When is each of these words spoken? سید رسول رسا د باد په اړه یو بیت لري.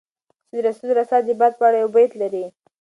سید 0.49 0.63
رسول 0.67 0.89
رسا 0.99 1.17
د 1.23 1.29
باد 1.39 1.53
په 1.59 1.63
اړه 1.67 1.77
یو 1.81 1.89
بیت 1.95 2.11
لري. 2.21 2.45